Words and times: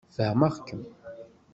Fehmeɣ-kem. 0.15 0.83